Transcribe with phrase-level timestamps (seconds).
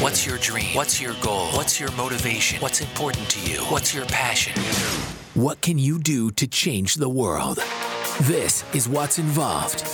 [0.00, 0.74] What's your dream?
[0.74, 1.46] What's your goal?
[1.52, 2.60] What's your motivation?
[2.60, 3.60] What's important to you?
[3.70, 4.52] What's your passion?
[5.32, 7.60] What can you do to change the world?
[8.20, 9.84] This is Watts Involved.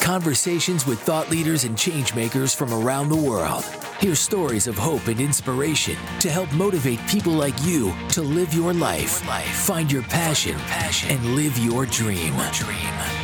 [0.00, 3.64] Conversations with thought leaders and changemakers from around the world.
[3.98, 8.72] Hear stories of hope and inspiration to help motivate people like you to live your
[8.72, 9.20] life,
[9.64, 10.56] find your passion,
[11.08, 12.32] and live your dream.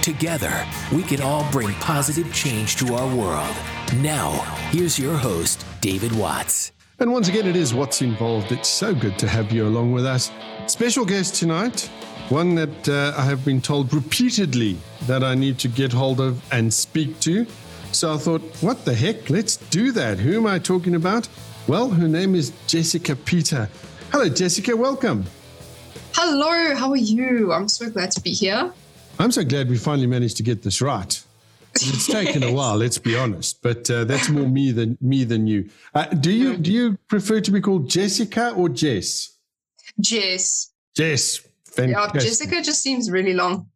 [0.03, 3.55] Together, we can all bring positive change to our world.
[3.99, 4.33] Now,
[4.73, 6.73] here's your host, David Watts.
[6.99, 8.53] And once again, it is Watts Involved.
[8.53, 10.31] It's so good to have you along with us.
[10.67, 11.91] Special guest tonight,
[12.31, 16.43] one that uh, I have been told repeatedly that I need to get hold of
[16.51, 17.47] and speak to.
[17.93, 19.29] So I thought, what the heck?
[19.29, 20.19] Let's do that.
[20.19, 21.29] Who am I talking about?
[21.69, 23.69] Well, her name is Jessica Pita.
[24.11, 24.75] Hello, Jessica.
[24.75, 25.27] Welcome.
[26.15, 26.75] Hello.
[26.75, 27.53] How are you?
[27.53, 28.73] I'm so glad to be here.
[29.19, 31.23] I'm so glad we finally managed to get this right.
[31.77, 35.47] It's taken a while, let's be honest, but uh, that's more me than me than
[35.47, 35.69] you.
[35.95, 39.37] Uh, do you do you prefer to be called Jessica or Jess?
[40.01, 40.73] Jess.
[40.97, 41.41] Jess.
[41.65, 42.15] Fantastic.
[42.15, 43.69] Yeah, Jessica just seems really long.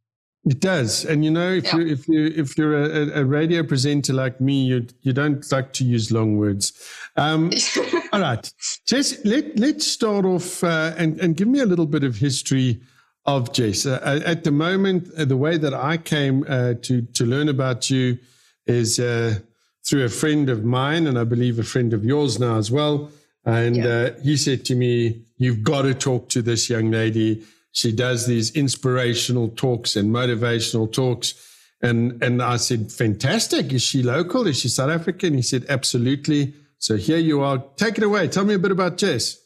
[0.45, 1.77] It does, and you know, if yeah.
[1.77, 5.72] you if you if you're a, a, radio presenter like me, you you don't like
[5.75, 6.72] to use long words.
[7.17, 7.50] Um,
[8.12, 8.50] all right,
[8.87, 12.81] Jess, let let's start off uh, and and give me a little bit of history
[13.29, 13.87] of Jess.
[13.87, 17.48] Uh, uh at the moment, uh, the way that I came uh, to to learn
[17.48, 18.19] about you
[18.67, 19.39] is uh,
[19.87, 23.11] through a friend of mine, and I believe a friend of yours now as well.
[23.45, 24.11] And yeah.
[24.23, 28.51] he said to me, "You've got to talk to this young lady." She does these
[28.56, 31.34] inspirational talks and motivational talks.
[31.81, 33.73] And, and I said, fantastic.
[33.73, 34.49] Is she local?
[34.49, 35.34] Is she South African?
[35.34, 36.55] He said, absolutely.
[36.79, 37.62] So here you are.
[37.77, 38.27] Take it away.
[38.27, 39.39] Tell me a bit about Jess.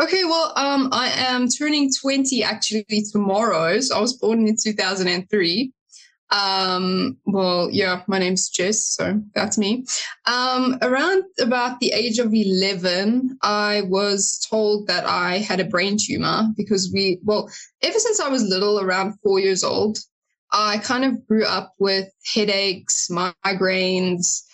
[0.00, 3.78] Okay, well, um, I am turning 20 actually tomorrow.
[3.80, 5.72] So I was born in 2003.
[6.30, 9.84] Um, well, yeah, my name's Jess, so that's me.
[10.26, 15.98] Um, around about the age of 11, I was told that I had a brain
[16.00, 17.50] tumor because we, well,
[17.82, 19.98] ever since I was little, around four years old,
[20.50, 24.44] I kind of grew up with headaches, migraines.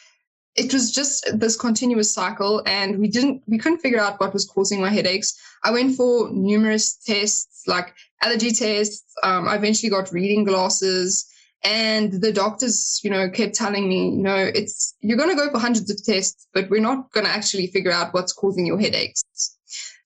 [0.57, 4.47] It was just this continuous cycle, and we didn't, we couldn't figure out what was
[4.47, 5.39] causing my headaches.
[5.65, 9.05] I went for numerous tests, like allergy tests.
[9.23, 11.31] Um, I eventually got reading glasses
[11.67, 15.51] and the doctors, you know, kept telling me, you know, it's you're going to go
[15.51, 18.79] for hundreds of tests, but we're not going to actually figure out what's causing your
[18.79, 19.23] headaches.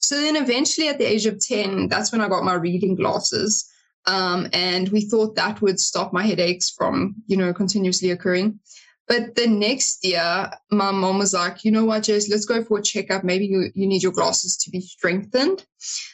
[0.01, 3.71] So then eventually at the age of 10, that's when I got my reading glasses.
[4.07, 8.59] Um, and we thought that would stop my headaches from, you know, continuously occurring.
[9.11, 12.79] But the next year, my mom was like, you know what, Jess, let's go for
[12.79, 13.25] a checkup.
[13.25, 15.67] Maybe you, you need your glasses to be strengthened.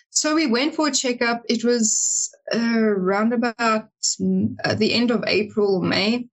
[0.08, 1.42] So we went for a checkup.
[1.46, 6.26] It was uh, around about uh, the end of April, May.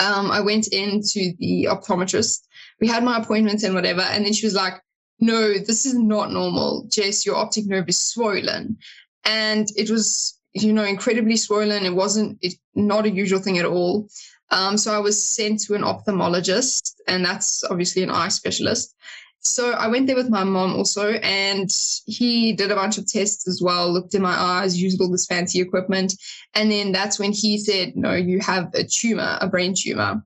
[0.00, 2.40] Um, I went into the optometrist.
[2.80, 4.00] We had my appointments and whatever.
[4.00, 4.82] And then she was like,
[5.20, 6.88] no, this is not normal.
[6.90, 8.78] Jess, your optic nerve is swollen.
[9.24, 11.86] And it was, you know, incredibly swollen.
[11.86, 14.08] It wasn't it, not a usual thing at all.
[14.50, 18.94] Um, so I was sent to an ophthalmologist, and that's obviously an eye specialist.
[19.40, 21.70] So I went there with my mom also, and
[22.06, 25.26] he did a bunch of tests as well, looked in my eyes, used all this
[25.26, 26.14] fancy equipment.
[26.54, 30.24] And then that's when he said, No, you have a tumor, a brain tumor.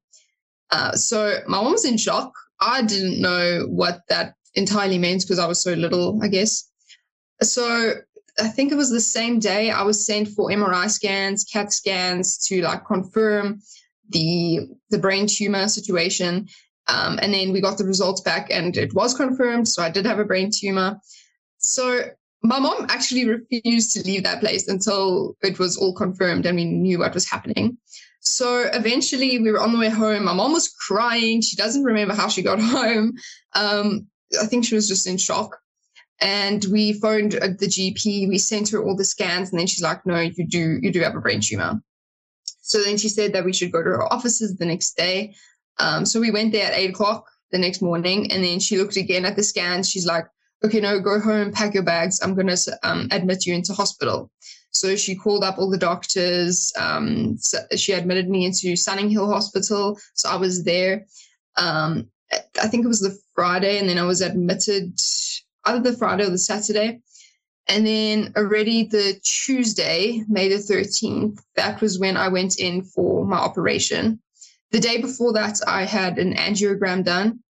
[0.71, 2.33] Uh, so my mom was in shock.
[2.61, 6.71] I didn't know what that entirely meant because I was so little, I guess.
[7.43, 7.95] So
[8.41, 12.39] I think it was the same day I was sent for MRI scans, CAT scans
[12.47, 13.61] to like confirm
[14.11, 16.49] the the brain tumor situation.
[16.89, 19.69] Um, and then we got the results back and it was confirmed.
[19.69, 20.99] So I did have a brain tumor.
[21.59, 22.03] So
[22.43, 26.65] my mom actually refused to leave that place until it was all confirmed and we
[26.65, 27.79] knew what was happening.
[28.21, 30.25] So eventually we were on the way home.
[30.25, 31.41] My mom was crying.
[31.41, 33.15] She doesn't remember how she got home.
[33.55, 34.07] Um,
[34.41, 35.59] I think she was just in shock.
[36.21, 38.29] And we phoned the GP.
[38.29, 41.01] We sent her all the scans, and then she's like, "No, you do, you do
[41.01, 41.83] have a brain tumor."
[42.73, 45.35] So then she said that we should go to her offices the next day.
[45.79, 48.97] Um, so we went there at eight o'clock the next morning, and then she looked
[48.97, 49.91] again at the scans.
[49.91, 50.27] She's like,
[50.65, 52.21] "Okay, no, go home, pack your bags.
[52.23, 54.31] I'm gonna um, admit you into hospital."
[54.71, 56.73] So she called up all the doctors.
[56.79, 59.99] Um, so she admitted me into Sunninghill Hospital.
[60.15, 61.05] So I was there.
[61.59, 62.09] Um,
[62.59, 64.99] I think it was the Friday, and then I was admitted
[65.67, 67.03] either the Friday or the Saturday.
[67.69, 73.25] And then already the Tuesday, May the 13th, that was when I went in for
[73.25, 74.21] my operation.
[74.73, 77.41] The day before that, I had an angiogram done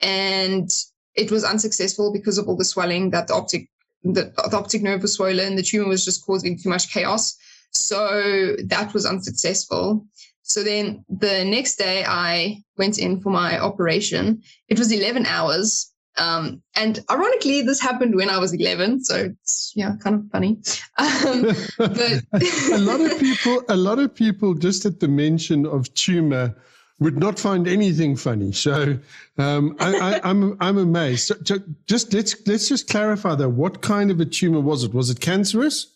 [0.00, 0.70] and
[1.14, 3.68] it was unsuccessful because of all the swelling that the optic
[4.02, 5.56] the, the optic nerve was swollen.
[5.56, 7.36] The tumor was just causing too much chaos.
[7.72, 10.06] So that was unsuccessful.
[10.42, 14.42] So then the next day I went in for my operation.
[14.68, 15.89] It was 11 hours.
[16.16, 19.04] Um, and ironically, this happened when I was 11.
[19.04, 20.58] So it's, yeah, kind of funny.
[20.98, 21.42] Um,
[21.78, 22.22] but
[22.72, 26.54] a lot of people, a lot of people just at the mention of tumor
[26.98, 28.52] would not find anything funny.
[28.52, 28.98] So
[29.38, 31.32] um, I, am I'm, I'm amazed.
[31.44, 33.48] So, just let's let's just clarify though.
[33.48, 34.92] What kind of a tumor was it?
[34.92, 35.86] Was it cancerous?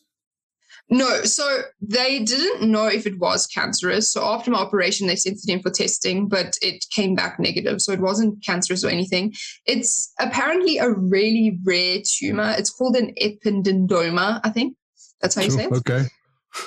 [0.91, 4.13] No, so they didn't know if it was cancerous.
[4.13, 7.81] So after my operation, they sent it in for testing, but it came back negative.
[7.81, 9.33] So it wasn't cancerous or anything.
[9.67, 12.55] It's apparently a really rare tumor.
[12.59, 14.77] It's called an ependymoma, I think.
[15.23, 15.73] That's how you say it.
[15.73, 16.05] Okay.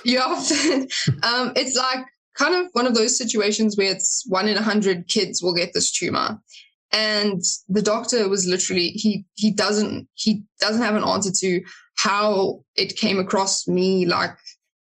[0.04, 0.26] Yeah.
[1.24, 2.04] um, it's like
[2.36, 5.74] kind of one of those situations where it's one in a hundred kids will get
[5.74, 6.42] this tumor
[6.92, 11.62] and the doctor was literally he he doesn't he doesn't have an answer to
[11.98, 14.38] how it came across me like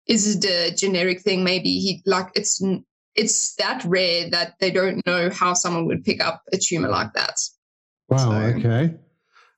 [0.08, 1.44] is it a generic thing?
[1.44, 2.62] Maybe he like it's
[3.16, 7.14] it's that rare that they don't know how someone would pick up a tumor like
[7.14, 7.40] that.
[8.10, 8.96] Wow so, okay.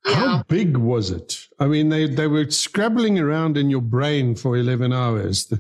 [0.06, 0.14] Yeah.
[0.14, 1.48] how big was it?
[1.60, 5.52] I mean they they were scrabbling around in your brain for 11 hours.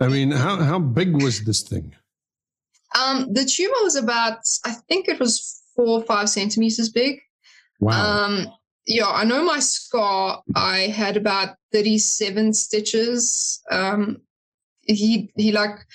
[0.00, 1.94] I mean how how big was this thing?
[2.96, 7.20] Um the tumor was about i think it was four or five centimeters big.
[7.80, 8.24] Wow.
[8.24, 8.46] Um
[8.88, 10.42] yeah, I know my scar.
[10.56, 13.62] I had about thirty-seven stitches.
[13.70, 14.22] Um,
[14.80, 15.86] he he like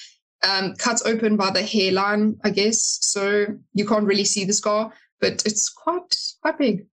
[0.47, 4.93] um, cuts open by the hairline, I guess, so you can't really see the scar,
[5.19, 6.85] but it's quite quite big.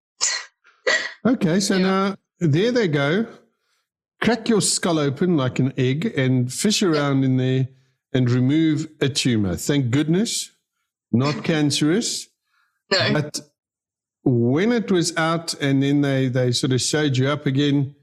[1.25, 1.83] okay, so yeah.
[1.83, 3.27] now there they go.
[4.21, 7.67] Crack your skull open like an egg and fish around in there
[8.13, 9.55] and remove a tumor.
[9.55, 10.51] Thank goodness,
[11.11, 12.27] not cancerous.
[12.91, 13.13] No.
[13.13, 13.39] But
[14.23, 17.95] when it was out and then they, they sort of showed you up again,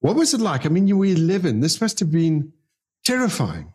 [0.00, 0.66] what was it like?
[0.66, 1.60] I mean, you were 11.
[1.60, 2.52] This must have been
[3.04, 3.72] terrifying.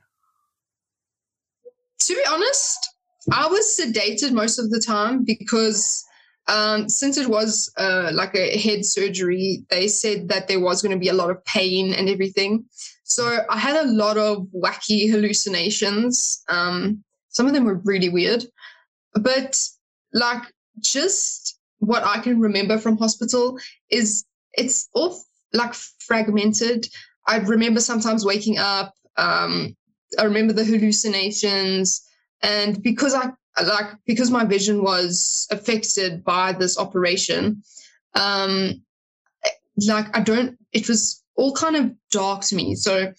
[1.99, 2.93] To be honest,
[3.31, 6.05] I was sedated most of the time because
[6.47, 10.93] um, since it was uh, like a head surgery, they said that there was going
[10.93, 12.65] to be a lot of pain and everything.
[13.03, 16.43] So I had a lot of wacky hallucinations.
[16.49, 18.45] Um, some of them were really weird,
[19.13, 19.61] but
[20.13, 20.43] like
[20.79, 23.59] just what I can remember from hospital
[23.89, 25.19] is it's all
[25.53, 26.87] like fragmented.
[27.27, 28.93] I remember sometimes waking up.
[29.17, 29.75] Um,
[30.17, 32.07] I remember the hallucinations,
[32.41, 33.31] and because I
[33.63, 37.63] like because my vision was affected by this operation,
[38.15, 38.81] um,
[39.85, 40.57] like I don't.
[40.71, 42.75] It was all kind of dark to me.
[42.75, 43.13] So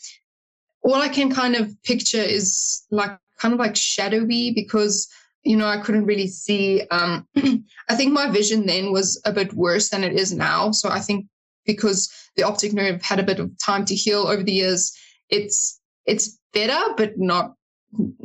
[0.83, 5.09] all I can kind of picture is like kind of like shadowy because
[5.43, 6.83] you know, I couldn't really see.
[6.91, 7.27] Um,
[7.89, 10.73] I think my vision then was a bit worse than it is now.
[10.73, 11.27] So I think
[11.65, 14.97] because the optic nerve had a bit of time to heal over the years,
[15.29, 17.55] it's it's better, but not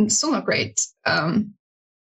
[0.08, 0.86] still not great.
[1.06, 1.54] Um,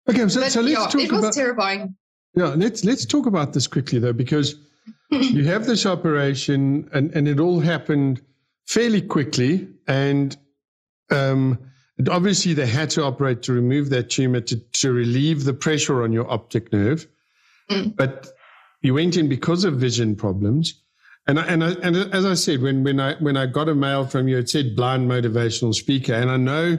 [0.08, 1.96] okay, so, but, so let's yeah, talk it was about, terrifying.
[2.34, 4.54] Yeah, let's let's talk about this quickly though, because
[5.10, 8.20] you have this operation and and it all happened
[8.66, 10.36] fairly quickly, and
[11.10, 11.58] um,
[12.08, 16.12] obviously, they had to operate to remove that tumor to, to relieve the pressure on
[16.12, 17.06] your optic nerve.
[17.70, 17.96] Mm.
[17.96, 18.28] But
[18.82, 20.80] you went in because of vision problems.
[21.26, 23.74] And I, and I, and as I said, when when I when I got a
[23.74, 26.78] mail from you, it said blind motivational speaker, and I know,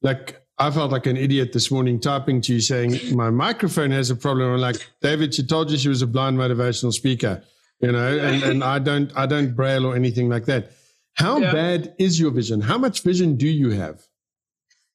[0.00, 4.10] like I felt like an idiot this morning typing to you saying my microphone has
[4.10, 4.52] a problem.
[4.52, 7.42] I'm like, David, she told you she was a blind motivational speaker,
[7.80, 10.70] you know, and, and I don't I don't braille or anything like that.
[11.14, 11.52] How yeah.
[11.52, 12.60] bad is your vision?
[12.60, 14.06] How much vision do you have?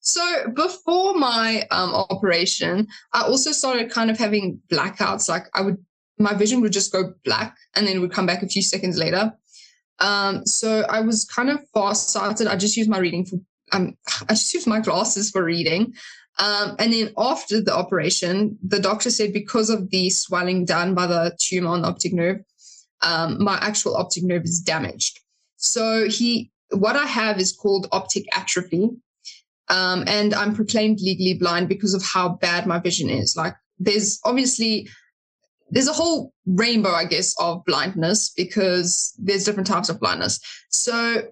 [0.06, 5.28] So before my um, operation, I also started kind of having blackouts.
[5.28, 5.84] Like I would,
[6.20, 9.34] my vision would just go black and then would come back a few seconds later.
[10.00, 12.46] Um, so I was kind of fast sighted.
[12.46, 13.38] I just used my reading for,
[13.72, 13.98] um,
[14.30, 15.96] I just used my glasses for reading.
[16.38, 21.08] Um, and then after the operation, the doctor said because of the swelling done by
[21.08, 22.42] the tumor on the optic nerve,
[23.02, 25.20] um, my actual optic nerve is damaged.
[25.58, 28.92] So he, what I have is called optic atrophy.
[29.70, 33.36] Um, and I'm proclaimed legally blind because of how bad my vision is.
[33.36, 34.88] Like, there's obviously
[35.72, 40.40] there's a whole rainbow, I guess, of blindness because there's different types of blindness.
[40.70, 41.24] So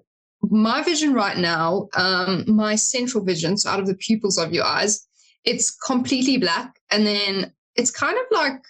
[0.42, 4.66] my vision right now, um, my central vision, so out of the pupils of your
[4.66, 5.08] eyes,
[5.46, 8.62] it's completely black, and then it's kind of like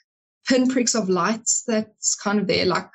[0.48, 2.89] pinpricks of lights that's kind of there, like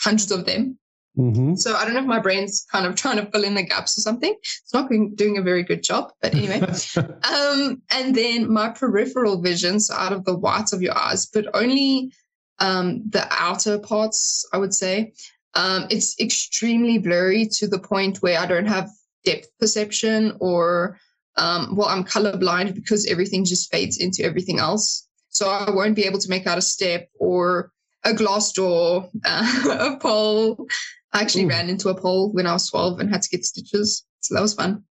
[0.00, 0.78] hundreds of them.
[1.16, 1.56] Mm-hmm.
[1.56, 3.98] So I don't know if my brain's kind of trying to fill in the gaps
[3.98, 4.34] or something.
[4.40, 6.60] It's not doing a very good job, but anyway.
[6.96, 11.46] um, and then my peripheral vision, so out of the whites of your eyes, but
[11.54, 12.12] only
[12.60, 15.12] um, the outer parts, I would say.
[15.54, 18.90] Um, it's extremely blurry to the point where I don't have
[19.24, 20.98] depth perception or
[21.36, 25.08] um, well, I'm colorblind because everything just fades into everything else.
[25.28, 27.72] So I won't be able to make out a step or
[28.04, 30.66] a glass door, uh, a pole.
[31.12, 31.48] I actually Ooh.
[31.48, 34.04] ran into a pole when I was 12 and had to get stitches.
[34.20, 34.84] So that was fun.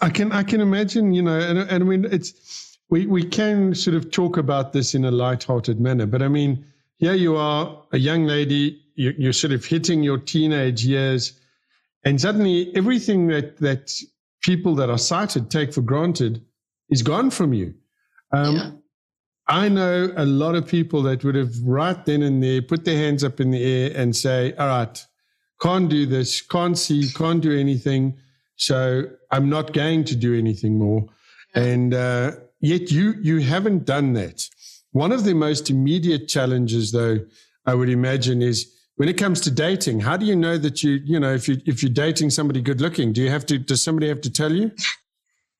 [0.00, 3.74] I can I can imagine, you know, and, and I mean it's we we can
[3.74, 6.64] sort of talk about this in a light-hearted manner, but I mean,
[6.98, 11.38] here you are, a young lady, you, you're sort of hitting your teenage years,
[12.04, 13.92] and suddenly everything that that
[14.42, 16.44] people that are sighted take for granted
[16.88, 17.74] is gone from you.
[18.32, 18.70] Um, yeah.
[19.46, 22.96] I know a lot of people that would have right then and there put their
[22.96, 25.06] hands up in the air and say, "All right,
[25.60, 28.16] can't do this, can't see, can't do anything,
[28.56, 31.06] so I'm not going to do anything more."
[31.54, 34.48] And uh, yet, you you haven't done that.
[34.92, 37.20] One of the most immediate challenges, though,
[37.66, 40.00] I would imagine, is when it comes to dating.
[40.00, 42.80] How do you know that you you know if you if you're dating somebody good
[42.80, 43.12] looking?
[43.12, 43.58] Do you have to?
[43.58, 44.72] Does somebody have to tell you?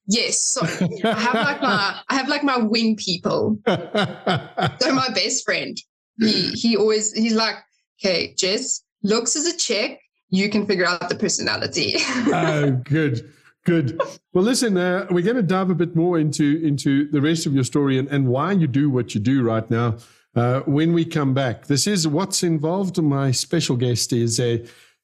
[0.06, 0.40] Yes.
[0.40, 0.62] So
[1.04, 3.58] I have like my I have like my wing people.
[3.66, 5.80] so my best friend,
[6.18, 7.54] he he always he's like,
[8.00, 10.00] okay, Jess, looks as a check.
[10.30, 11.94] You can figure out the personality.
[11.98, 13.32] oh, good.
[13.64, 14.00] Good.
[14.32, 17.54] Well, listen, uh, we're going to dive a bit more into into the rest of
[17.54, 19.96] your story and, and why you do what you do right now.
[20.34, 23.02] Uh, when we come back, this is Watts Involved.
[23.02, 24.58] My special guest is uh,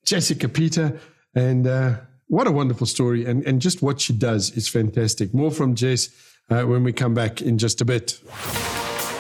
[0.05, 0.99] Jessica Pita,
[1.35, 1.97] and uh,
[2.29, 3.27] what a wonderful story.
[3.27, 5.35] And, and just what she does is fantastic.
[5.35, 6.09] More from Jess
[6.49, 8.21] uh, when we come back in just a bit.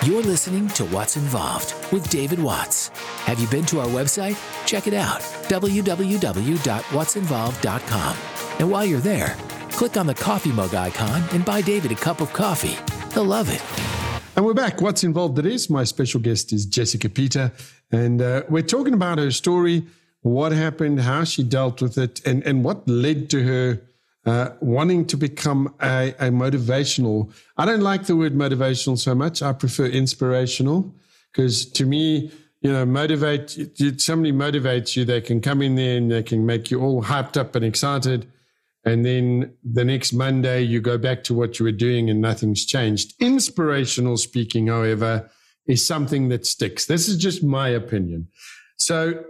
[0.04, 2.88] You're listening to Watts Involved with David Watts.
[3.24, 4.36] Have you been to our website?
[4.66, 8.16] Check it out www.wattsinvolved.com.
[8.58, 9.36] And while you're there,
[9.70, 12.76] click on the coffee mug icon and buy David a cup of coffee.
[13.14, 13.60] He'll love it.
[14.36, 14.80] And we're back.
[14.80, 15.68] Watts Involved it is.
[15.68, 17.52] My special guest is Jessica Pita.
[17.90, 19.86] And uh, we're talking about her story
[20.22, 23.80] what happened, how she dealt with it, and, and what led to her
[24.26, 27.32] uh, wanting to become a, a, motivational.
[27.56, 29.40] I don't like the word motivational so much.
[29.40, 30.92] I prefer inspirational
[31.32, 33.50] because to me, you know, motivate,
[34.00, 37.36] somebody motivates you, they can come in there and they can make you all hyped
[37.36, 38.30] up and excited.
[38.84, 42.64] And then the next Monday, you go back to what you were doing and nothing's
[42.64, 43.14] changed.
[43.20, 45.30] Inspirational speaking, however,
[45.66, 46.86] is something that sticks.
[46.86, 48.28] This is just my opinion.
[48.76, 49.24] So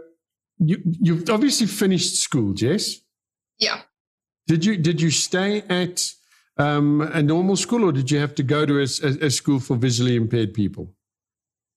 [0.58, 2.96] you you've obviously finished school, Jess.
[3.58, 3.80] Yeah.
[4.46, 6.08] Did you did you stay at
[6.56, 9.60] um, a normal school, or did you have to go to a, a, a school
[9.60, 10.92] for visually impaired people?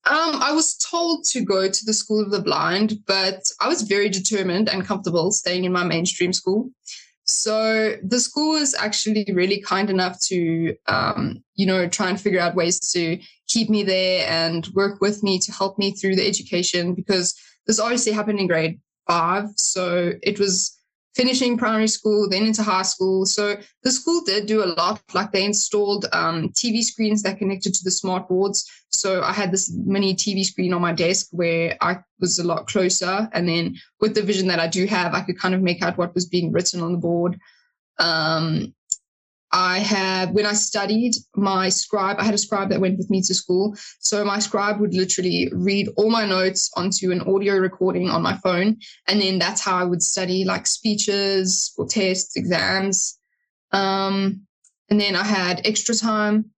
[0.06, 3.82] Um, I was told to go to the School of the Blind, but I was
[3.82, 6.70] very determined and comfortable staying in my mainstream school.
[7.26, 12.40] So the school was actually really kind enough to, um, you know, try and figure
[12.40, 16.26] out ways to keep me there and work with me to help me through the
[16.26, 17.34] education because
[17.66, 19.50] this obviously happened in grade five.
[19.56, 20.79] So it was
[21.14, 23.26] finishing primary school, then into high school.
[23.26, 25.02] So the school did do a lot.
[25.12, 28.70] Like they installed um, TV screens that connected to the smart boards.
[28.90, 32.66] So I had this mini TV screen on my desk where I was a lot
[32.66, 33.28] closer.
[33.32, 35.98] And then with the vision that I do have, I could kind of make out
[35.98, 37.38] what was being written on the board.
[37.98, 38.74] Um,
[39.52, 43.20] I have, when I studied, my scribe, I had a scribe that went with me
[43.22, 43.74] to school.
[43.98, 48.36] So my scribe would literally read all my notes onto an audio recording on my
[48.36, 48.78] phone.
[49.08, 53.18] And then that's how I would study like speeches or tests, exams.
[53.72, 54.46] Um,
[54.88, 56.50] and then I had extra time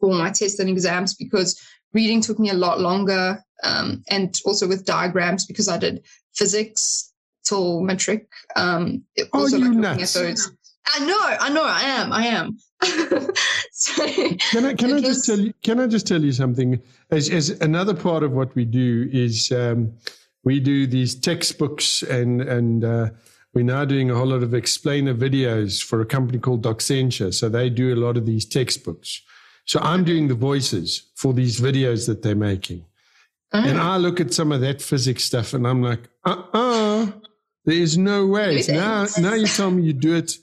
[0.00, 1.60] for my tests and exams because
[1.94, 3.42] reading took me a lot longer.
[3.64, 6.04] Um, and also with diagrams because I did
[6.34, 7.12] physics
[7.44, 8.28] till matric.
[8.56, 10.16] Um, oh, also you like nuts.
[10.16, 10.52] at those.
[10.86, 12.56] I know, I know, I am, I am.
[13.72, 16.80] so, can I can I just tell you can I just tell you something?
[17.10, 19.92] As as another part of what we do is um,
[20.44, 23.10] we do these textbooks and and uh,
[23.54, 27.32] we're now doing a whole lot of explainer videos for a company called Doccentia.
[27.32, 29.22] So they do a lot of these textbooks.
[29.64, 32.84] So I'm doing the voices for these videos that they're making.
[33.52, 33.62] Oh.
[33.62, 37.06] And I look at some of that physics stuff and I'm like, uh uh
[37.64, 38.62] there is no way.
[38.68, 40.36] Now, now you tell me you do it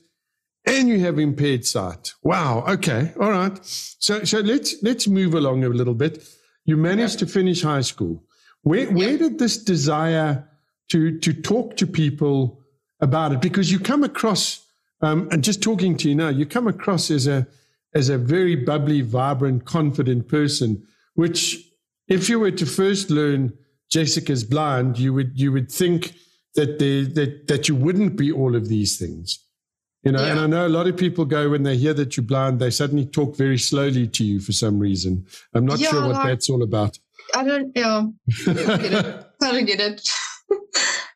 [0.67, 2.13] and you have impaired sight.
[2.23, 2.65] Wow.
[2.67, 3.13] Okay.
[3.19, 3.57] All right.
[3.63, 6.27] So, so let's, let's move along a little bit.
[6.65, 8.23] You managed to finish high school.
[8.63, 10.49] Where, where did this desire
[10.89, 12.61] to, to talk to people
[12.99, 13.41] about it?
[13.41, 14.65] Because you come across,
[15.01, 17.45] um, and just talking to you now, you come across as a,
[17.93, 21.57] as a very bubbly, vibrant, confident person, which
[22.07, 23.53] if you were to first learn
[23.91, 26.15] Jessica's blind, you would, you would think
[26.55, 29.39] that, there, that, that you wouldn't be all of these things.
[30.05, 30.31] You know, yeah.
[30.33, 32.69] and I know a lot of people go when they hear that you're blind, they
[32.69, 35.25] suddenly talk very slowly to you for some reason.
[35.55, 36.99] I'm not yeah, sure what like, that's all about.
[37.33, 38.03] I don't, yeah,
[38.47, 39.25] I don't get it.
[39.41, 40.09] I don't get it.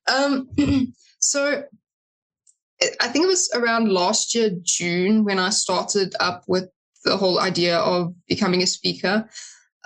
[0.11, 0.49] um,
[1.21, 1.63] so
[2.99, 6.69] I think it was around last year, June, when I started up with
[7.03, 9.29] the whole idea of becoming a speaker.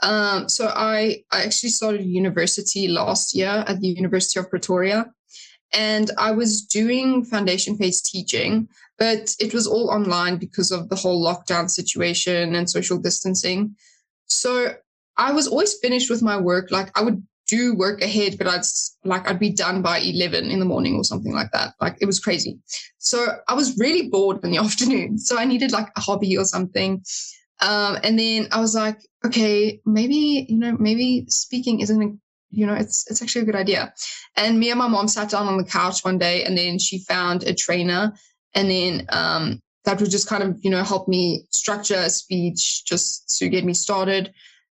[0.01, 5.11] Um, so I, I actually started university last year at the University of Pretoria.
[5.73, 8.67] And I was doing foundation phase teaching,
[9.03, 13.75] but it was all online because of the whole lockdown situation and social distancing.
[14.27, 14.75] So
[15.17, 16.71] I was always finished with my work.
[16.71, 18.63] Like I would do work ahead, but I'd
[19.03, 21.73] like I'd be done by 11 in the morning or something like that.
[21.81, 22.59] Like it was crazy.
[22.97, 23.17] So
[23.49, 25.17] I was really bored in the afternoon.
[25.17, 27.03] So I needed like a hobby or something.
[27.59, 32.75] Um, and then I was like, okay, maybe, you know, maybe speaking isn't you know,
[32.75, 33.93] it's it's actually a good idea.
[34.37, 36.99] And me and my mom sat down on the couch one day and then she
[36.99, 38.13] found a trainer
[38.55, 42.85] and then um, that would just kind of, you know, help me structure a speech
[42.85, 44.33] just to get me started.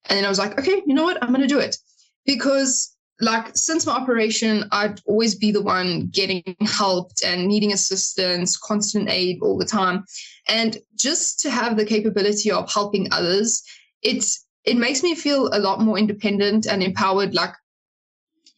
[0.06, 1.22] And then I was like, okay, you know what?
[1.22, 1.77] I'm going to do it
[2.25, 8.58] because like since my operation i'd always be the one getting helped and needing assistance
[8.58, 10.03] constant aid all the time
[10.48, 13.63] and just to have the capability of helping others
[14.01, 17.53] it's it makes me feel a lot more independent and empowered like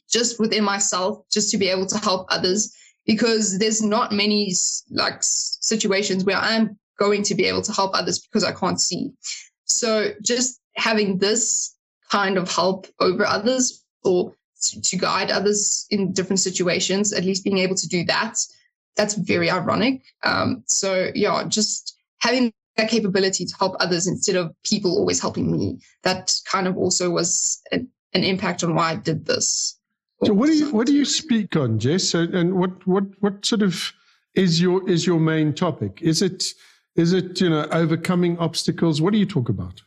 [0.09, 2.73] just within myself just to be able to help others
[3.05, 4.53] because there's not many
[4.91, 9.11] like situations where i'm going to be able to help others because i can't see
[9.65, 11.75] so just having this
[12.09, 14.33] kind of help over others or
[14.71, 18.39] to guide others in different situations, at least being able to do that,
[18.95, 20.01] that's very ironic.
[20.23, 25.51] Um, so, yeah, just having that capability to help others instead of people always helping
[25.51, 29.77] me, that kind of also was an, an impact on why I did this.
[30.25, 32.13] So, what do you what do you speak on, Jess?
[32.13, 33.93] And what what what sort of
[34.33, 35.99] is your is your main topic?
[36.01, 36.43] Is it
[36.95, 39.01] is it you know overcoming obstacles?
[39.01, 39.81] What do you talk about?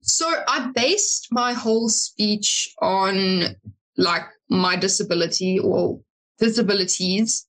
[0.00, 3.56] So I based my whole speech on
[3.96, 6.00] like my disability or
[6.38, 7.46] disabilities.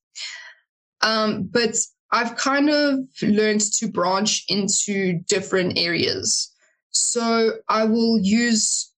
[1.00, 1.76] Um, but
[2.12, 6.52] I've kind of learned to branch into different areas.
[6.90, 8.89] So I will use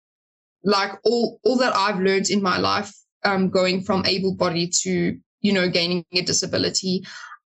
[0.64, 2.92] like all all that I've learned in my life,
[3.24, 7.04] um, going from able bodied to you know gaining a disability.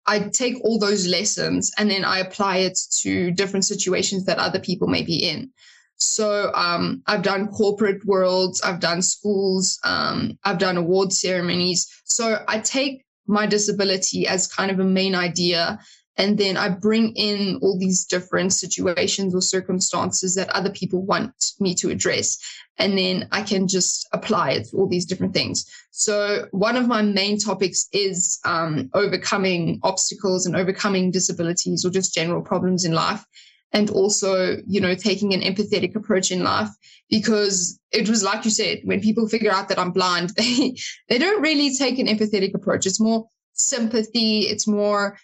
[0.05, 4.59] I take all those lessons and then I apply it to different situations that other
[4.59, 5.51] people may be in.
[5.97, 11.87] So um, I've done corporate worlds, I've done schools, um, I've done award ceremonies.
[12.05, 15.77] So I take my disability as kind of a main idea.
[16.19, 21.53] And then I bring in all these different situations or circumstances that other people want
[21.61, 22.37] me to address.
[22.77, 25.65] And then I can just apply it to all these different things.
[25.91, 32.13] So, one of my main topics is um, overcoming obstacles and overcoming disabilities or just
[32.13, 33.25] general problems in life
[33.71, 36.69] and also you know taking an empathetic approach in life
[37.07, 40.75] because it was like you said when people figure out that i'm blind they
[41.07, 45.19] they don't really take an empathetic approach it's more sympathy it's more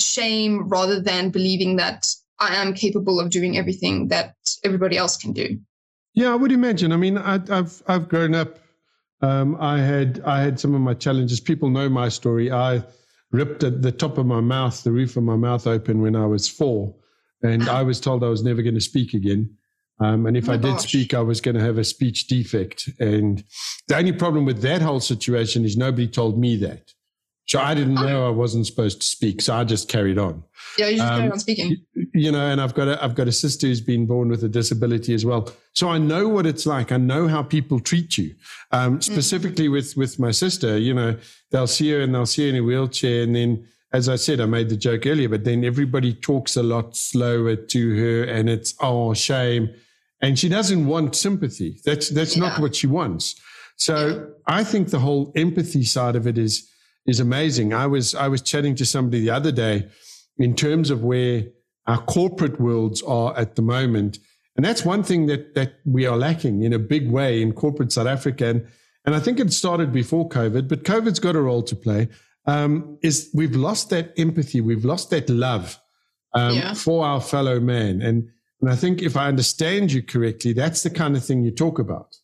[0.00, 4.34] shame rather than believing that i am capable of doing everything that
[4.64, 5.58] everybody else can do
[6.14, 8.58] yeah i would imagine i mean I, have i've grown up
[9.22, 12.82] um, i had i had some of my challenges people know my story i
[13.32, 16.26] ripped at the top of my mouth the roof of my mouth open when i
[16.26, 16.94] was four
[17.42, 19.56] and I was told I was never going to speak again.
[20.00, 20.88] Um, and if oh I did gosh.
[20.88, 22.88] speak, I was going to have a speech defect.
[22.98, 23.44] And
[23.88, 26.92] the only problem with that whole situation is nobody told me that.
[27.50, 29.42] So I didn't know I wasn't supposed to speak.
[29.42, 30.44] So I just carried on.
[30.78, 31.76] Yeah, you just um, carried on speaking.
[32.14, 34.48] You know, and I've got a, I've got a sister who's been born with a
[34.48, 35.50] disability as well.
[35.74, 36.92] So I know what it's like.
[36.92, 38.36] I know how people treat you.
[38.70, 39.02] Um, mm.
[39.02, 39.72] specifically mm.
[39.72, 41.16] with with my sister, you know,
[41.50, 44.40] they'll see her and they'll see her in a wheelchair, and then as I said,
[44.40, 48.48] I made the joke earlier, but then everybody talks a lot slower to her and
[48.48, 49.74] it's, oh, shame.
[50.22, 51.80] And she doesn't want sympathy.
[51.84, 52.44] That's, that's yeah.
[52.44, 53.34] not what she wants.
[53.74, 54.24] So yeah.
[54.46, 56.70] I think the whole empathy side of it is,
[57.06, 57.72] is amazing.
[57.72, 59.88] I was, I was chatting to somebody the other day
[60.38, 61.44] in terms of where
[61.86, 64.18] our corporate worlds are at the moment.
[64.56, 67.92] And that's one thing that, that we are lacking in a big way in corporate
[67.92, 68.46] South Africa.
[68.46, 68.66] And,
[69.04, 72.08] and I think it started before COVID, but COVID's got a role to play
[72.46, 75.80] um, is we've lost that empathy, we've lost that love
[76.34, 76.74] um, yeah.
[76.74, 78.02] for our fellow man.
[78.02, 78.28] And,
[78.60, 81.78] and I think if I understand you correctly, that's the kind of thing you talk
[81.78, 82.16] about.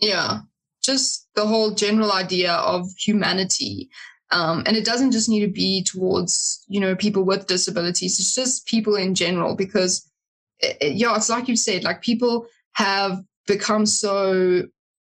[0.00, 0.40] Yeah,
[0.88, 3.88] just the whole general idea of humanity.
[4.30, 8.18] Um, and it doesn't just need to be towards, you know, people with disabilities.
[8.18, 10.10] It's just people in general, because,
[10.60, 14.62] it, it, yeah, it's like you said, like people have become so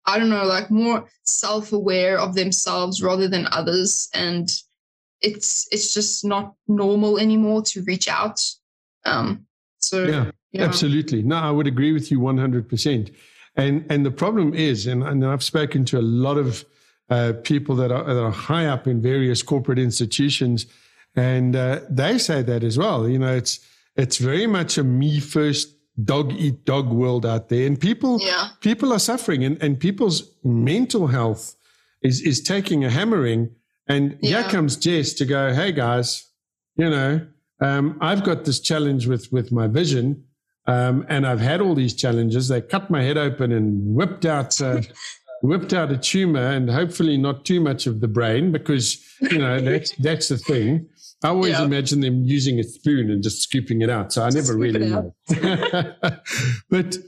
[0.09, 4.49] I don't know, like more self-aware of themselves rather than others, and
[5.21, 8.41] it's it's just not normal anymore to reach out.
[9.05, 9.47] Um,
[9.81, 11.23] so yeah, yeah, absolutely.
[11.23, 13.11] No, I would agree with you one hundred percent.
[13.57, 16.65] And and the problem is, and, and I've spoken to a lot of
[17.09, 20.67] uh, people that are that are high up in various corporate institutions,
[21.15, 23.09] and uh, they say that as well.
[23.09, 23.61] You know, it's
[23.97, 28.49] it's very much a me first dog eat dog world out there and people yeah.
[28.61, 31.57] people are suffering and, and people's mental health
[32.03, 33.51] is is taking a hammering
[33.89, 34.43] and yeah.
[34.43, 36.31] here comes jess to go hey guys
[36.77, 37.27] you know
[37.61, 40.23] um, i've got this challenge with with my vision
[40.67, 44.61] um, and i've had all these challenges they cut my head open and whipped out
[44.61, 44.81] uh,
[45.43, 49.61] whipped out a tumor and hopefully not too much of the brain because you know
[49.61, 50.89] that's that's the thing
[51.23, 51.65] I always yeah.
[51.65, 54.13] imagine them using a spoon and just scooping it out.
[54.13, 55.15] So I just never really know.
[56.71, 56.99] but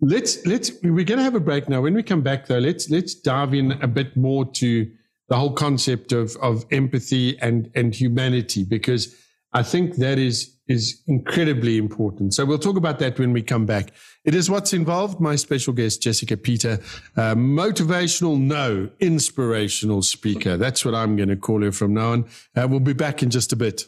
[0.00, 1.80] let's let's we're going to have a break now.
[1.80, 4.90] When we come back, though, let's let's dive in a bit more to
[5.28, 9.16] the whole concept of of empathy and and humanity because
[9.52, 12.34] I think that is is incredibly important.
[12.34, 13.92] So we'll talk about that when we come back.
[14.24, 15.20] It is Watts Involved.
[15.20, 16.80] My special guest, Jessica Pita,
[17.16, 20.56] motivational, no, inspirational speaker.
[20.56, 22.24] That's what I'm going to call her from now on.
[22.56, 23.84] Uh, we'll be back in just a bit.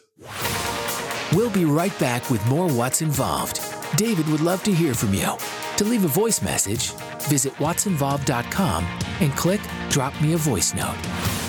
[1.33, 3.59] We'll be right back with more Watts Involved.
[3.95, 5.37] David would love to hear from you.
[5.77, 6.91] To leave a voice message,
[7.23, 8.83] visit wattsinvolved.com
[9.19, 11.46] and click Drop Me a Voice Note.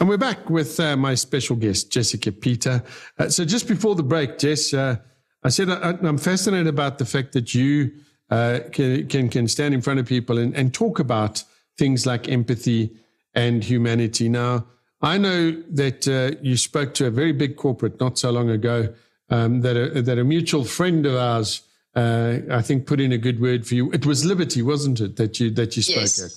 [0.00, 2.84] And we're back with uh, my special guest, Jessica Pita.
[3.18, 4.96] Uh, so just before the break, Jess, uh,
[5.42, 7.90] I said I, am fascinated about the fact that you
[8.30, 11.42] uh, can, can, can stand in front of people and, and talk about
[11.78, 12.96] things like empathy
[13.34, 14.28] and humanity.
[14.28, 14.66] Now,
[15.02, 18.94] I know that uh, you spoke to a very big corporate not so long ago
[19.30, 21.62] um, that a, that a mutual friend of ours,
[21.96, 23.90] uh, I think, put in a good word for you.
[23.90, 26.22] It was liberty, wasn't it, that you that you spoke yes.
[26.22, 26.32] at?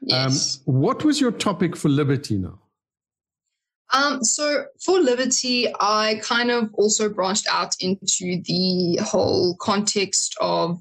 [0.00, 0.60] Yes.
[0.66, 2.60] Um, what was your topic for liberty now?
[3.92, 10.80] Um, so for Liberty, I kind of also branched out into the whole context of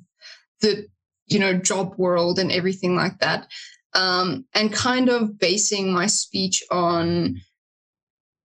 [0.62, 0.88] the,
[1.28, 3.48] you know, job world and everything like that.
[3.94, 7.40] Um, and kind of basing my speech on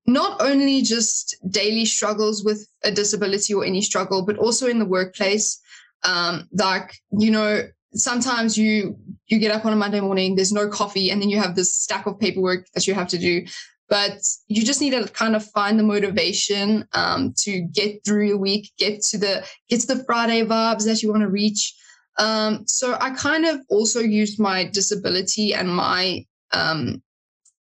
[0.07, 4.85] not only just daily struggles with a disability or any struggle, but also in the
[4.85, 5.61] workplace.
[6.05, 10.69] Um, like, you know, sometimes you you get up on a Monday morning, there's no
[10.69, 13.45] coffee, and then you have this stack of paperwork that you have to do
[13.89, 18.39] but you just need to kind of find the motivation um, to get through your
[18.39, 21.75] week get to the get to the friday vibes that you want to reach.
[22.19, 27.03] Um, so i kind of also used my disability and my um,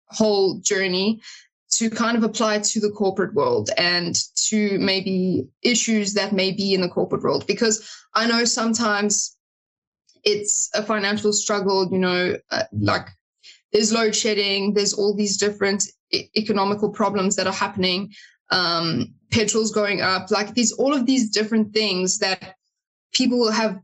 [0.06, 1.20] whole journey
[1.72, 6.74] to kind of apply to the corporate world and to maybe issues that may be
[6.74, 9.36] in the corporate world because i know sometimes
[10.24, 13.06] it's a financial struggle you know uh, like
[13.72, 18.12] there's load shedding there's all these different economical problems that are happening,
[18.50, 22.56] um, petrol's going up, like these all of these different things that
[23.12, 23.80] people have,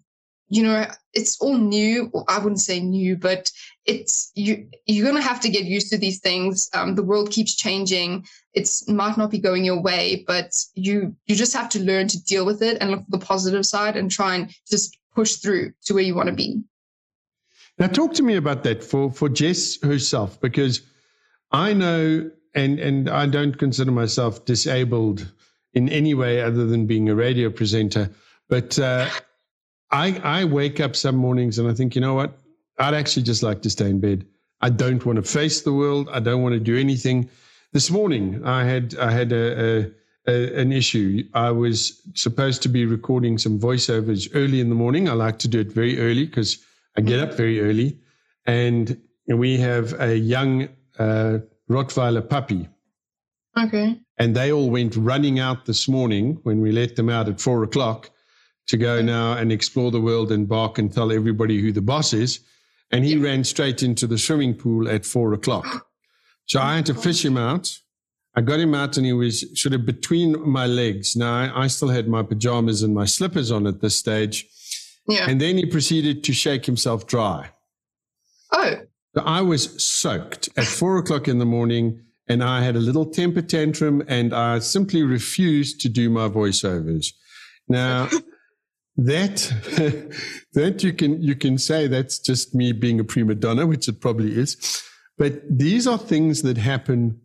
[0.49, 2.11] you know, it's all new.
[2.29, 3.51] I wouldn't say new, but
[3.85, 6.69] it's you you're gonna have to get used to these things.
[6.75, 8.27] Um, the world keeps changing.
[8.55, 12.23] It's might not be going your way, but you you just have to learn to
[12.25, 15.73] deal with it and look for the positive side and try and just push through
[15.85, 16.63] to where you want to be.
[17.79, 20.81] Now, talk to me about that for for Jess herself, because
[21.53, 25.31] I know, and and I don't consider myself disabled
[25.75, 28.11] in any way other than being a radio presenter,
[28.49, 29.09] but uh,
[29.91, 32.39] I I wake up some mornings and I think, you know what,
[32.79, 34.27] I'd actually just like to stay in bed.
[34.63, 36.09] I don't want to face the world.
[36.11, 37.29] I don't want to do anything.
[37.73, 39.93] This morning, I had I had a, a,
[40.29, 41.25] a an issue.
[41.35, 45.11] I was supposed to be recording some voiceovers early in the morning.
[45.11, 46.65] I like to do it very early because
[46.97, 47.99] I get up very early,
[48.47, 52.69] and we have a young uh, Rottweiler puppy.
[53.59, 54.01] Okay.
[54.19, 57.63] And they all went running out this morning when we let them out at four
[57.63, 58.11] o'clock
[58.69, 62.13] to go now and explore the world and bark and tell everybody who the boss
[62.13, 62.41] is.
[62.91, 65.87] And he ran straight into the swimming pool at four o'clock.
[66.49, 67.77] So I had to fish him out.
[68.37, 71.17] I got him out and he was sort of between my legs.
[71.17, 74.47] Now I, I still had my pajamas and my slippers on at this stage.
[75.09, 75.29] Yeah.
[75.29, 77.51] And then he proceeded to shake himself dry.
[78.53, 78.75] Oh.
[79.17, 83.43] I was soaked at four o'clock in the morning and I had a little temper
[83.43, 87.13] tantrum and I simply refused to do my voiceovers.
[87.69, 88.09] Now,
[88.97, 89.53] that
[90.55, 94.01] that you can you can say that's just me being a prima donna, which it
[94.01, 94.83] probably is.
[95.19, 97.21] But these are things that happen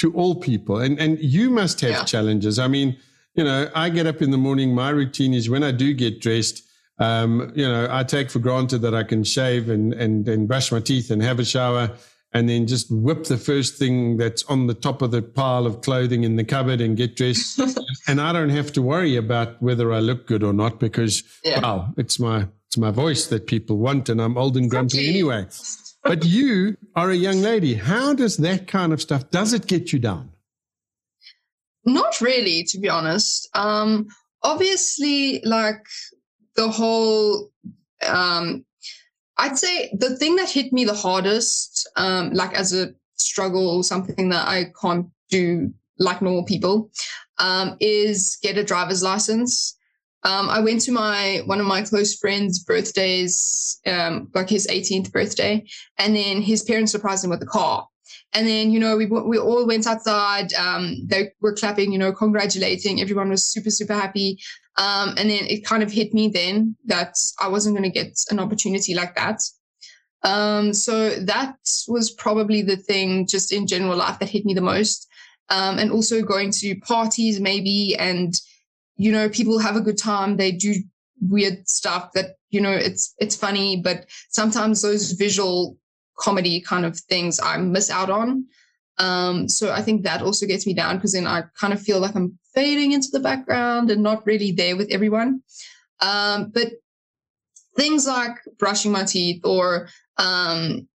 [0.00, 0.78] to all people.
[0.78, 2.04] And and you must have yeah.
[2.04, 2.58] challenges.
[2.58, 2.96] I mean,
[3.34, 6.20] you know, I get up in the morning, my routine is when I do get
[6.20, 6.62] dressed,
[6.98, 10.72] um, you know, I take for granted that I can shave and, and, and brush
[10.72, 11.90] my teeth and have a shower
[12.32, 15.80] and then just whip the first thing that's on the top of the pile of
[15.82, 17.60] clothing in the cupboard and get dressed.
[18.08, 21.60] and I don't have to worry about whether I look good or not because, yeah.
[21.60, 25.46] wow, it's my, it's my voice that people want and I'm old and grumpy anyway.
[26.02, 27.74] But you are a young lady.
[27.74, 30.30] How does that kind of stuff, does it get you down?
[31.86, 33.48] not really, to be honest.
[33.54, 34.08] Um,
[34.42, 35.86] obviously, like
[36.56, 37.50] the whole,
[38.06, 38.64] um,
[39.38, 44.30] I'd say the thing that hit me the hardest, um, like as a struggle, something
[44.30, 46.90] that I can't do like normal people,
[47.38, 49.76] um, is get a driver's license.
[50.22, 55.12] Um, I went to my one of my close friends' birthdays, um, like his 18th
[55.12, 55.64] birthday,
[55.98, 57.86] and then his parents surprised him with a car.
[58.32, 60.52] And then, you know, we we all went outside.
[60.54, 63.00] Um, they were clapping, you know, congratulating.
[63.00, 64.38] Everyone was super, super happy.
[64.78, 68.18] Um, and then it kind of hit me then that I wasn't going to get
[68.30, 69.40] an opportunity like that.
[70.22, 71.56] Um, so that
[71.88, 75.08] was probably the thing, just in general life, that hit me the most.
[75.48, 78.34] Um, and also going to parties, maybe, and
[78.96, 80.36] you know, people have a good time.
[80.36, 80.74] They do
[81.20, 85.76] weird stuff that you know it's it's funny, but sometimes those visual
[86.18, 88.46] comedy kind of things I miss out on.
[88.98, 92.00] Um, so I think that also gets me down because then I kind of feel
[92.00, 95.42] like I'm fading into the background and not really there with everyone.
[96.00, 96.72] Um, but
[97.76, 100.88] things like brushing my teeth or um,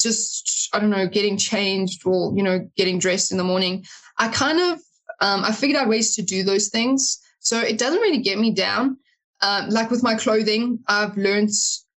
[0.00, 3.84] just I don't know, getting changed or you know, getting dressed in the morning.
[4.18, 4.78] I kind of
[5.20, 8.52] um, I figured out ways to do those things, so it doesn't really get me
[8.52, 8.98] down.
[9.42, 11.50] Um, like with my clothing, I've learned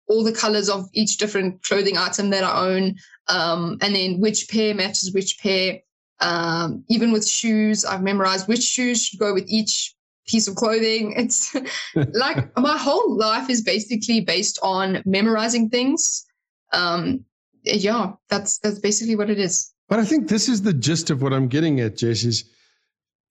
[0.07, 2.95] all the colors of each different clothing item that I own,
[3.27, 5.79] um, and then which pair matches which pair.
[6.21, 9.95] Um, even with shoes, I've memorized which shoes should go with each
[10.27, 11.13] piece of clothing.
[11.17, 11.55] It's
[12.13, 16.25] like my whole life is basically based on memorizing things.
[16.73, 17.25] Um,
[17.63, 19.71] yeah, that's that's basically what it is.
[19.89, 22.23] But I think this is the gist of what I'm getting at, Jess.
[22.23, 22.45] Is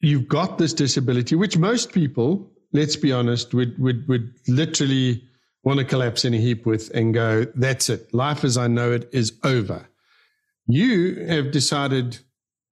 [0.01, 5.23] you've got this disability, which most people, let's be honest, would would would literally
[5.63, 8.13] want to collapse in a heap with and go, that's it.
[8.15, 9.87] Life as I know it is over.
[10.67, 12.19] You have decided,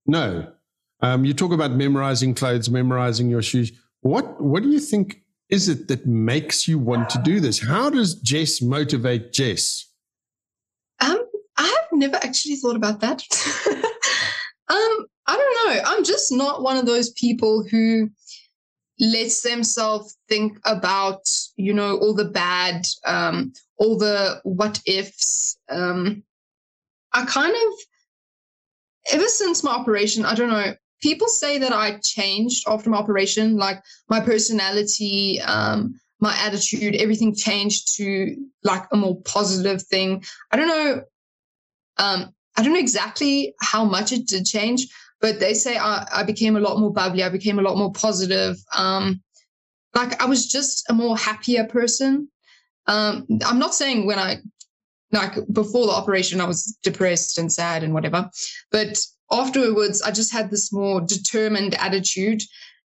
[0.08, 0.52] no.
[1.00, 3.70] Um, you talk about memorizing clothes, memorizing your shoes.
[4.00, 7.60] What what do you think is it that makes you want to do this?
[7.60, 9.86] How does Jess motivate Jess?
[11.00, 11.24] Um,
[11.56, 13.22] I have never actually thought about that.
[14.68, 15.82] um, I don't know.
[15.86, 18.10] I'm just not one of those people who
[19.00, 26.20] lets themselves think about you know all the bad um all the what ifs um
[27.12, 27.72] i kind of
[29.12, 33.56] ever since my operation i don't know people say that i changed after my operation
[33.56, 40.56] like my personality um my attitude everything changed to like a more positive thing i
[40.56, 41.02] don't know
[41.98, 44.88] um i don't know exactly how much it did change
[45.20, 47.22] but they say I, I became a lot more bubbly.
[47.22, 48.56] I became a lot more positive.
[48.76, 49.22] Um,
[49.94, 52.28] like I was just a more happier person.
[52.86, 54.38] Um, I'm not saying when I
[55.12, 58.30] like before the operation I was depressed and sad and whatever,
[58.70, 58.98] but
[59.30, 62.42] afterwards I just had this more determined attitude.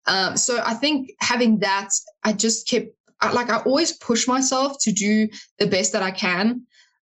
[0.05, 1.89] Um, so I think having that,
[2.23, 2.95] I just kept
[3.33, 5.27] like I always push myself to do
[5.59, 6.65] the best that I can.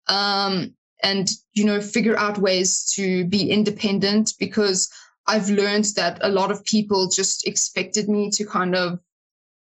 [0.08, 4.92] Um, and you know figure out ways to be independent because
[5.28, 9.00] I've learned that a lot of people just expected me to kind of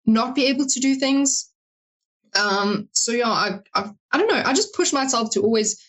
[0.06, 1.50] not be able to do things.
[2.38, 4.42] Um, so yeah, I, I, I don't know.
[4.44, 5.82] I just push myself to always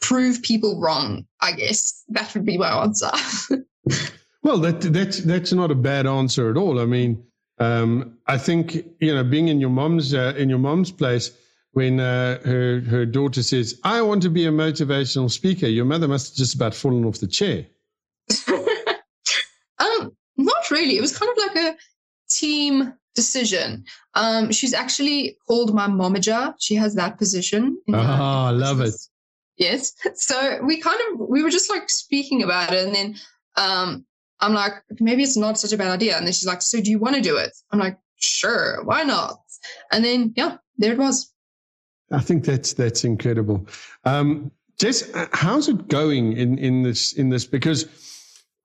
[0.00, 1.26] prove people wrong.
[1.40, 3.10] I guess that would be my answer.
[4.42, 6.80] well, that that's that's not a bad answer at all.
[6.80, 7.24] I mean,
[7.58, 11.30] um, I think you know, being in your mom's uh, in your mom's place
[11.72, 16.08] when uh, her her daughter says, "I want to be a motivational speaker," your mother
[16.08, 17.66] must have just about fallen off the chair.
[19.76, 20.96] Um, not really.
[20.96, 21.76] It was kind of like a
[22.30, 23.84] team decision.
[24.14, 26.54] Um, she's actually called my momager.
[26.58, 27.78] She has that position.
[27.92, 28.94] Oh, I love it.
[29.56, 29.94] Yes.
[30.14, 33.16] So we kind of we were just like speaking about it, and then
[33.56, 34.04] um,
[34.40, 36.16] I'm like, maybe it's not such a bad idea.
[36.16, 37.52] And then she's like, so do you want to do it?
[37.70, 39.38] I'm like, sure, why not?
[39.92, 41.32] And then yeah, there it was.
[42.10, 43.66] I think that's that's incredible.
[44.04, 47.86] Um, Jess, how's it going in in this in this because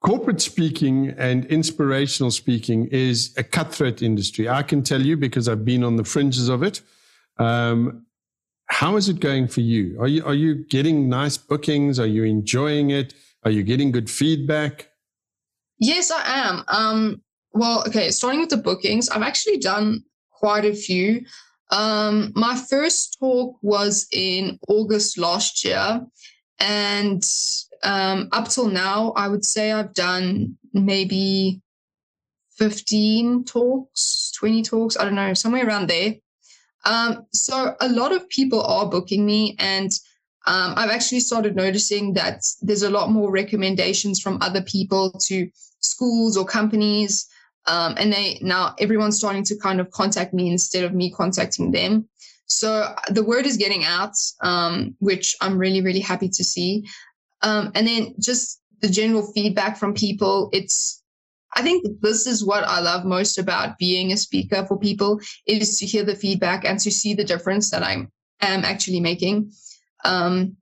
[0.01, 4.47] corporate speaking and inspirational speaking is a cutthroat industry.
[4.47, 6.81] I can tell you because I've been on the fringes of it.
[7.37, 8.05] Um,
[8.67, 9.99] how is it going for you?
[9.99, 11.99] Are you are you getting nice bookings?
[11.99, 13.13] Are you enjoying it?
[13.43, 14.89] Are you getting good feedback?
[15.79, 16.63] Yes, I am.
[16.67, 17.21] Um,
[17.53, 21.25] well, okay, starting with the bookings, I've actually done quite a few.
[21.71, 26.01] Um, my first talk was in August last year,
[26.59, 27.23] and
[27.83, 31.61] um, up till now, I would say I've done maybe
[32.57, 36.15] 15 talks, 20 talks, I don't know, somewhere around there.
[36.85, 39.91] Um, so a lot of people are booking me, and
[40.45, 45.49] um, I've actually started noticing that there's a lot more recommendations from other people to
[45.81, 47.27] schools or companies.
[47.65, 51.71] Um, and they now everyone's starting to kind of contact me instead of me contacting
[51.71, 52.07] them.
[52.47, 56.87] So the word is getting out, um, which I'm really, really happy to see.
[57.41, 60.49] Um, and then just the general feedback from people.
[60.53, 61.03] It's,
[61.55, 65.79] I think this is what I love most about being a speaker for people is
[65.79, 68.07] to hear the feedback and to see the difference that I
[68.41, 69.51] am actually making.
[70.05, 70.55] Um,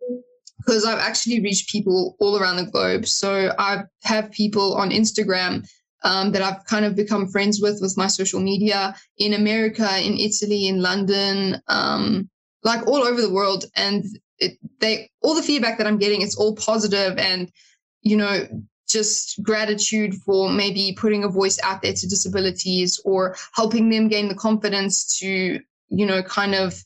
[0.66, 3.06] because I've actually reached people all around the globe.
[3.06, 5.66] So I have people on Instagram
[6.04, 10.18] um, that I've kind of become friends with with my social media in America, in
[10.18, 12.30] Italy, in London, um,
[12.64, 13.66] like all over the world.
[13.76, 14.04] And
[14.40, 17.52] it, they all the feedback that I'm getting, it's all positive and
[18.02, 18.48] you know
[18.90, 24.30] just gratitude for maybe putting a voice out there to disabilities or helping them gain
[24.30, 26.82] the confidence to you know kind of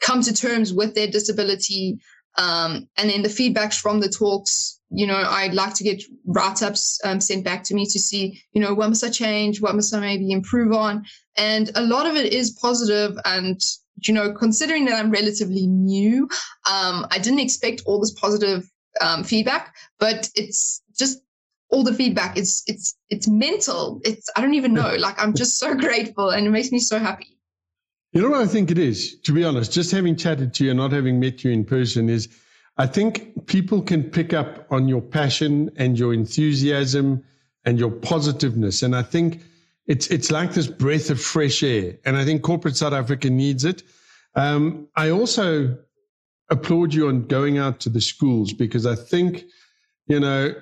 [0.00, 1.98] come to terms with their disability
[2.38, 6.62] um, and then the feedbacks from the talks, you know, I'd like to get write
[6.62, 9.60] ups um, sent back to me to see, you know, what must I change?
[9.60, 11.06] What must I maybe improve on?
[11.36, 13.60] And a lot of it is positive and,
[14.02, 16.24] you know, considering that I'm relatively new,
[16.70, 21.22] um, I didn't expect all this positive um, feedback, but it's just
[21.70, 22.36] all the feedback.
[22.36, 24.00] It's it's it's mental.
[24.04, 24.94] It's I don't even know.
[24.96, 27.38] Like I'm just so grateful, and it makes me so happy.
[28.12, 30.70] You know what I think it is, to be honest, just having chatted to you
[30.70, 32.28] and not having met you in person is
[32.78, 37.24] I think people can pick up on your passion and your enthusiasm
[37.64, 38.82] and your positiveness.
[38.82, 39.42] And I think
[39.86, 41.98] it's it's like this breath of fresh air.
[42.04, 43.82] And I think corporate South Africa needs it.
[44.34, 45.76] Um, I also
[46.50, 49.44] applaud you on going out to the schools because I think,
[50.06, 50.54] you know,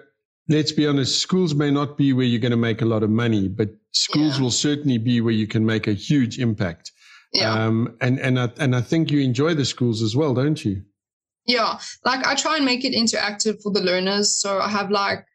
[0.48, 3.10] let's be honest, schools may not be where you're going to make a lot of
[3.10, 4.42] money, but schools yeah.
[4.42, 6.92] will certainly be where you can make a huge impact.
[7.32, 7.52] Yeah.
[7.52, 10.82] Um, and and I, and I think you enjoy the schools as well, don't you?
[11.46, 14.32] Yeah, like I try and make it interactive for the learners.
[14.32, 15.26] So I have like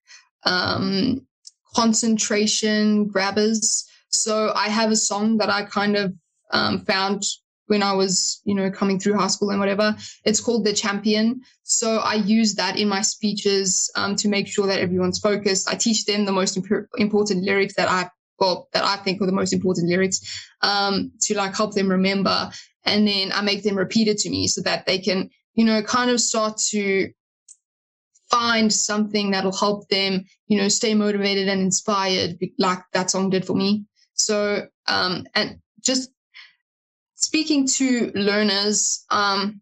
[0.46, 1.28] um,
[1.76, 3.86] concentration grabbers.
[4.10, 6.14] So I have a song that I kind of
[6.52, 7.24] um, found
[7.68, 9.96] when I was, you know, coming through high school and whatever.
[10.26, 11.42] It's called The Champion.
[11.62, 15.70] So I use that in my speeches um, to make sure that everyone's focused.
[15.70, 19.26] I teach them the most imp- important lyrics that I well, that I think are
[19.26, 20.22] the most important lyrics
[20.62, 22.50] um, to like help them remember.
[22.86, 25.82] And then I make them repeat it to me so that they can, you know,
[25.84, 27.12] kind of start to
[28.30, 33.46] find something that'll help them, you know, stay motivated and inspired, like that song did
[33.46, 33.86] for me.
[34.14, 36.12] So, um, and just
[37.16, 39.62] speaking to learners, um,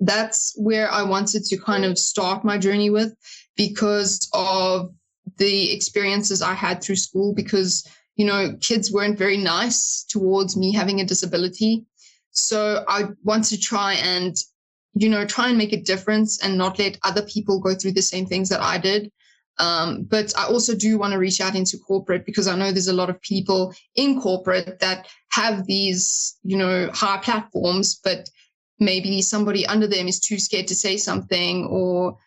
[0.00, 3.14] that's where I wanted to kind of start my journey with
[3.56, 4.92] because of
[5.36, 10.72] the experiences I had through school because, you know, kids weren't very nice towards me
[10.72, 11.84] having a disability.
[12.30, 14.34] So I want to try and,
[14.94, 18.02] you know, try and make a difference and not let other people go through the
[18.02, 19.10] same things that I did.
[19.58, 22.88] Um, but I also do want to reach out into corporate because I know there's
[22.88, 28.28] a lot of people in corporate that have these, you know, high platforms, but
[28.78, 32.18] maybe somebody under them is too scared to say something or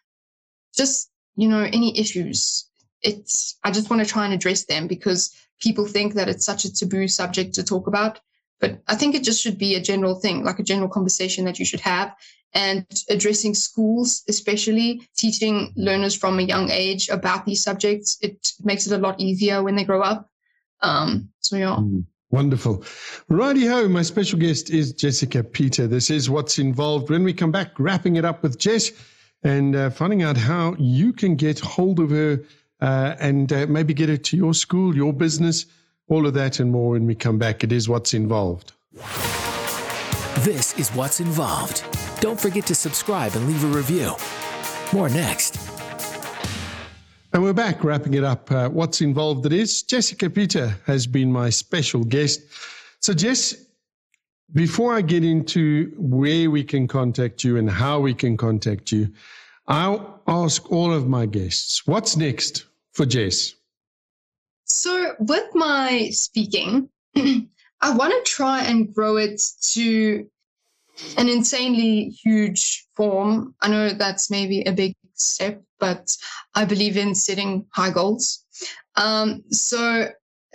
[0.76, 2.70] just, you know, any issues
[3.06, 6.66] it's I just want to try and address them because people think that it's such
[6.66, 8.20] a taboo subject to talk about.
[8.60, 11.60] But I think it just should be a general thing, like a general conversation that
[11.60, 12.16] you should have.
[12.54, 18.88] And addressing schools, especially teaching learners from a young age about these subjects, it makes
[18.88, 20.30] it a lot easier when they grow up.
[20.82, 21.76] Um, so, yeah.
[21.76, 22.86] Mm, wonderful.
[23.28, 25.88] Righty ho, my special guest is Jessica Pita.
[25.88, 27.10] This is Watts Involved.
[27.10, 28.92] When we come back, wrapping it up with Jess
[29.44, 32.42] and uh, finding out how you can get hold of her
[32.80, 35.66] uh, and uh, maybe get it to your school, your business,
[36.08, 37.64] all of that and more when we come back.
[37.64, 38.74] It is Watts Involved.
[40.40, 41.84] This is Watts Involved.
[42.22, 44.14] Don't forget to subscribe and leave a review.
[44.94, 45.58] More next.
[47.34, 48.50] And we're back wrapping it up.
[48.52, 52.42] Uh, Watts Involved it is Jessica Pita has been my special guest.
[53.00, 53.56] So, Jess,
[54.54, 59.12] before I get into where we can contact you and how we can contact you,
[59.68, 63.56] I'll ask all of my guests what's next for Jess?
[64.66, 69.42] So, with my speaking, I want to try and grow it
[69.74, 70.28] to
[71.18, 73.54] an insanely huge form.
[73.62, 76.18] I know that's maybe a big step, but
[76.56, 78.44] I believe in setting high goals.
[78.96, 80.10] Um, so,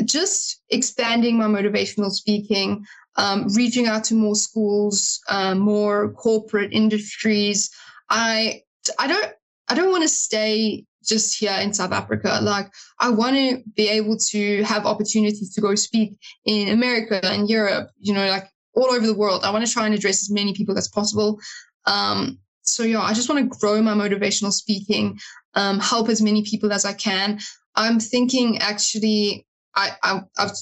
[0.05, 2.84] just expanding my motivational speaking,
[3.16, 7.70] um, reaching out to more schools, uh, more corporate industries.
[8.09, 8.62] I
[8.99, 9.32] I don't
[9.68, 12.38] I don't want to stay just here in South Africa.
[12.42, 17.48] Like I want to be able to have opportunities to go speak in America and
[17.48, 19.44] Europe, you know, like all over the world.
[19.44, 21.40] I want to try and address as many people as possible.
[21.86, 25.18] Um, so yeah, I just want to grow my motivational speaking,
[25.55, 27.40] um, help as many people as I can.
[27.74, 30.53] I'm thinking actually I, I I've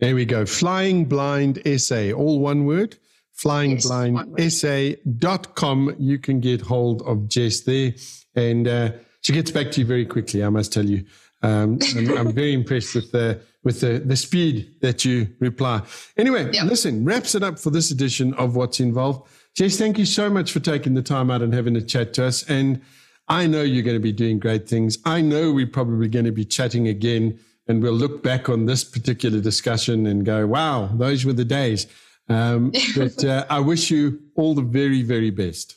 [0.00, 0.46] There we go.
[0.46, 2.96] Flying Blind SA, all one word.
[3.42, 5.96] Flyingblindsa.com.
[5.98, 7.94] You can get hold of Jess there.
[8.34, 11.04] And uh, she gets back to you very quickly, I must tell you.
[11.42, 15.82] Um, I'm, I'm, very impressed with the with the, the speed that you reply.
[16.16, 16.62] Anyway, yeah.
[16.64, 19.28] listen, wraps it up for this edition of Watts Involved.
[19.54, 22.24] Jess, thank you so much for taking the time out and having a chat to
[22.24, 22.48] us.
[22.48, 22.80] And
[23.28, 24.98] I know you're going to be doing great things.
[25.04, 27.38] I know we're probably going to be chatting again
[27.68, 31.86] and we'll look back on this particular discussion and go, wow, those were the days.
[32.32, 35.76] Um, but uh, I wish you all the very, very best.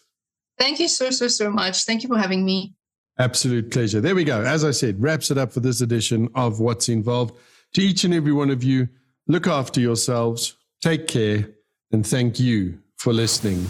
[0.58, 1.84] Thank you so, so, so much.
[1.84, 2.74] Thank you for having me.
[3.18, 4.02] Absolute pleasure.
[4.02, 4.42] There we go.
[4.42, 7.36] As I said, wraps it up for this edition of Watts Involved.
[7.74, 8.88] To each and every one of you,
[9.28, 11.50] look after yourselves, take care,
[11.92, 13.66] and thank you for listening.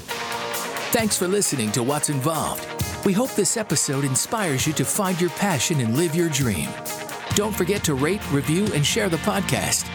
[0.91, 2.65] Thanks for listening to Watts Involved.
[3.05, 6.69] We hope this episode inspires you to find your passion and live your dream.
[7.36, 9.86] Don't forget to rate, review, and share the podcast.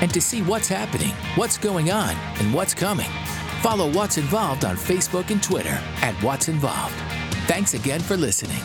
[0.00, 3.10] And to see what's happening, what's going on, and what's coming,
[3.62, 6.94] follow Watts Involved on Facebook and Twitter at Watts Involved.
[7.46, 8.62] Thanks again for listening.